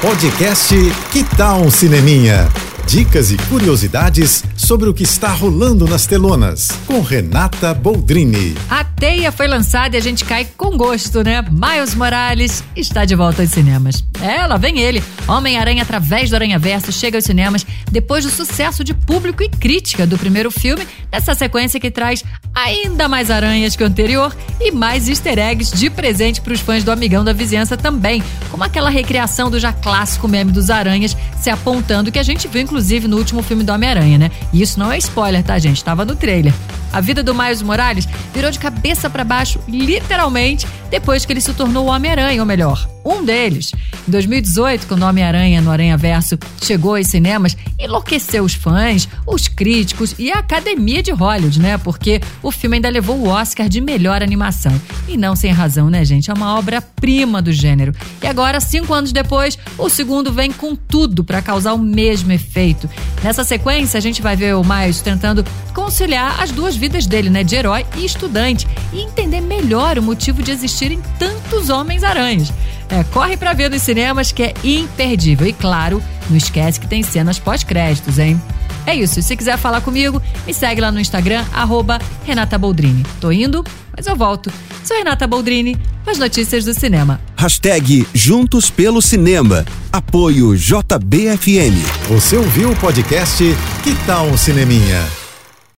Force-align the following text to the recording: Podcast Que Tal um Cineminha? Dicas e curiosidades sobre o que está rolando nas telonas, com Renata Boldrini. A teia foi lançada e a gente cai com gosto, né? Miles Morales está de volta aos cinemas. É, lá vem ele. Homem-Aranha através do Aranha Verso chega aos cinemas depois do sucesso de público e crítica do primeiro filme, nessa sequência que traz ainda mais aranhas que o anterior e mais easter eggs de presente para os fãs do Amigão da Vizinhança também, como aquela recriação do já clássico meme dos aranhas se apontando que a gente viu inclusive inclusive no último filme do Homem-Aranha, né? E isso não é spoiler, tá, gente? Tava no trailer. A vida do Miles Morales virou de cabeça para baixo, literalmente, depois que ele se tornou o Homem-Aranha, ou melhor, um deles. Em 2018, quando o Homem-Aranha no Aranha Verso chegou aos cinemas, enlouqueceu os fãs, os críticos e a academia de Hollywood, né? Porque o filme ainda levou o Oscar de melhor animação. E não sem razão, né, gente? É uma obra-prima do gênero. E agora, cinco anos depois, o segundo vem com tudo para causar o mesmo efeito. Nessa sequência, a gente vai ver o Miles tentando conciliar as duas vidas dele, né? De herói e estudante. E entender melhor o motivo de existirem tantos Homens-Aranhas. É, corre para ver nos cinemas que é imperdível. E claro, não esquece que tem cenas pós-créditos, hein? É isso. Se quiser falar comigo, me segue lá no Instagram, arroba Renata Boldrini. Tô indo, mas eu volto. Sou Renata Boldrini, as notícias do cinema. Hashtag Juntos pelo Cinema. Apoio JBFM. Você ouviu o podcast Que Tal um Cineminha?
Podcast 0.00 0.76
Que 1.10 1.24
Tal 1.36 1.60
um 1.60 1.70
Cineminha? 1.72 2.48
Dicas 2.86 3.32
e 3.32 3.36
curiosidades 3.36 4.44
sobre 4.56 4.88
o 4.88 4.94
que 4.94 5.02
está 5.02 5.28
rolando 5.32 5.86
nas 5.86 6.06
telonas, 6.06 6.68
com 6.86 7.02
Renata 7.02 7.74
Boldrini. 7.74 8.54
A 8.70 8.84
teia 8.84 9.32
foi 9.32 9.48
lançada 9.48 9.96
e 9.96 9.98
a 9.98 10.00
gente 10.00 10.24
cai 10.24 10.46
com 10.56 10.76
gosto, 10.76 11.22
né? 11.22 11.44
Miles 11.50 11.96
Morales 11.96 12.62
está 12.76 13.04
de 13.04 13.16
volta 13.16 13.42
aos 13.42 13.50
cinemas. 13.50 14.04
É, 14.22 14.46
lá 14.46 14.56
vem 14.56 14.78
ele. 14.78 15.02
Homem-Aranha 15.26 15.82
através 15.82 16.30
do 16.30 16.36
Aranha 16.36 16.58
Verso 16.58 16.92
chega 16.92 17.18
aos 17.18 17.24
cinemas 17.24 17.66
depois 17.90 18.24
do 18.24 18.30
sucesso 18.30 18.84
de 18.84 18.94
público 18.94 19.42
e 19.42 19.48
crítica 19.48 20.06
do 20.06 20.16
primeiro 20.16 20.50
filme, 20.50 20.86
nessa 21.12 21.34
sequência 21.34 21.78
que 21.78 21.90
traz 21.90 22.24
ainda 22.54 23.08
mais 23.08 23.30
aranhas 23.30 23.76
que 23.76 23.84
o 23.84 23.86
anterior 23.86 24.34
e 24.60 24.70
mais 24.70 25.08
easter 25.08 25.38
eggs 25.38 25.76
de 25.76 25.88
presente 25.88 26.40
para 26.40 26.52
os 26.52 26.60
fãs 26.60 26.82
do 26.82 26.90
Amigão 26.90 27.24
da 27.24 27.32
Vizinhança 27.32 27.76
também, 27.76 28.22
como 28.50 28.64
aquela 28.64 28.90
recriação 28.90 29.50
do 29.50 29.58
já 29.58 29.72
clássico 29.72 30.26
meme 30.26 30.50
dos 30.50 30.70
aranhas 30.70 31.16
se 31.40 31.50
apontando 31.50 32.10
que 32.10 32.18
a 32.18 32.22
gente 32.22 32.48
viu 32.48 32.62
inclusive 32.62 32.88
inclusive 32.88 33.08
no 33.08 33.16
último 33.16 33.42
filme 33.42 33.64
do 33.64 33.72
Homem-Aranha, 33.72 34.18
né? 34.18 34.30
E 34.52 34.62
isso 34.62 34.78
não 34.78 34.90
é 34.90 34.98
spoiler, 34.98 35.42
tá, 35.42 35.58
gente? 35.58 35.84
Tava 35.84 36.04
no 36.04 36.16
trailer. 36.16 36.54
A 36.92 37.00
vida 37.00 37.22
do 37.22 37.34
Miles 37.34 37.60
Morales 37.60 38.08
virou 38.32 38.50
de 38.50 38.58
cabeça 38.58 39.10
para 39.10 39.24
baixo, 39.24 39.60
literalmente, 39.68 40.66
depois 40.90 41.24
que 41.24 41.32
ele 41.32 41.40
se 41.40 41.52
tornou 41.54 41.86
o 41.86 41.90
Homem-Aranha, 41.90 42.40
ou 42.40 42.46
melhor, 42.46 42.88
um 43.04 43.24
deles. 43.24 43.72
Em 44.06 44.10
2018, 44.10 44.86
quando 44.86 45.02
o 45.02 45.06
Homem-Aranha 45.06 45.60
no 45.60 45.70
Aranha 45.70 45.96
Verso 45.96 46.38
chegou 46.62 46.96
aos 46.96 47.06
cinemas, 47.06 47.56
enlouqueceu 47.78 48.44
os 48.44 48.54
fãs, 48.54 49.08
os 49.26 49.48
críticos 49.48 50.14
e 50.18 50.30
a 50.30 50.38
academia 50.38 51.02
de 51.02 51.10
Hollywood, 51.10 51.60
né? 51.60 51.78
Porque 51.78 52.20
o 52.42 52.50
filme 52.50 52.76
ainda 52.76 52.88
levou 52.88 53.16
o 53.16 53.28
Oscar 53.28 53.68
de 53.68 53.80
melhor 53.80 54.22
animação. 54.22 54.78
E 55.06 55.16
não 55.16 55.34
sem 55.34 55.52
razão, 55.52 55.88
né, 55.88 56.04
gente? 56.04 56.30
É 56.30 56.34
uma 56.34 56.58
obra-prima 56.58 57.40
do 57.40 57.52
gênero. 57.52 57.94
E 58.22 58.26
agora, 58.26 58.60
cinco 58.60 58.92
anos 58.92 59.12
depois, 59.12 59.58
o 59.78 59.88
segundo 59.88 60.32
vem 60.32 60.50
com 60.50 60.74
tudo 60.74 61.24
para 61.24 61.40
causar 61.40 61.72
o 61.74 61.78
mesmo 61.78 62.32
efeito. 62.32 62.88
Nessa 63.22 63.44
sequência, 63.44 63.98
a 63.98 64.00
gente 64.00 64.20
vai 64.20 64.36
ver 64.36 64.54
o 64.54 64.64
Miles 64.64 65.00
tentando 65.00 65.44
conciliar 65.72 66.42
as 66.42 66.50
duas 66.50 66.76
vidas 66.76 67.06
dele, 67.06 67.30
né? 67.30 67.42
De 67.42 67.54
herói 67.54 67.86
e 67.96 68.04
estudante. 68.04 68.66
E 68.92 69.00
entender 69.00 69.40
melhor 69.40 69.98
o 69.98 70.02
motivo 70.02 70.42
de 70.42 70.50
existirem 70.78 71.00
tantos 71.18 71.68
Homens-Aranhas. 71.68 72.52
É, 72.88 73.02
corre 73.04 73.36
para 73.36 73.52
ver 73.52 73.70
nos 73.70 73.82
cinemas 73.82 74.30
que 74.32 74.44
é 74.44 74.54
imperdível. 74.62 75.46
E 75.46 75.52
claro, 75.52 76.02
não 76.30 76.36
esquece 76.36 76.78
que 76.78 76.86
tem 76.86 77.02
cenas 77.02 77.38
pós-créditos, 77.38 78.18
hein? 78.18 78.40
É 78.86 78.94
isso. 78.94 79.20
Se 79.20 79.36
quiser 79.36 79.58
falar 79.58 79.80
comigo, 79.80 80.22
me 80.46 80.54
segue 80.54 80.80
lá 80.80 80.90
no 80.90 81.00
Instagram, 81.00 81.44
arroba 81.52 81.98
Renata 82.24 82.56
Boldrini. 82.56 83.04
Tô 83.20 83.30
indo, 83.30 83.62
mas 83.94 84.06
eu 84.06 84.16
volto. 84.16 84.50
Sou 84.84 84.96
Renata 84.96 85.26
Boldrini, 85.26 85.76
as 86.06 86.16
notícias 86.16 86.64
do 86.64 86.72
cinema. 86.72 87.20
Hashtag 87.36 88.06
Juntos 88.14 88.70
pelo 88.70 89.02
Cinema. 89.02 89.66
Apoio 89.92 90.56
JBFM. 90.56 91.76
Você 92.08 92.36
ouviu 92.36 92.70
o 92.70 92.76
podcast 92.76 93.44
Que 93.82 93.94
Tal 94.06 94.26
um 94.26 94.36
Cineminha? 94.36 95.27